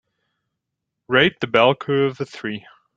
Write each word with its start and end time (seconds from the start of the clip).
Rate 1.09 1.39
The 1.41 1.45
Bell 1.45 1.75
Curve 1.75 2.19
a 2.21 2.25
three. 2.25 2.65